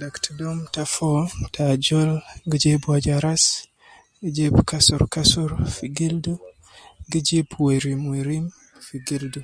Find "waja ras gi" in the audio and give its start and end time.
2.88-4.28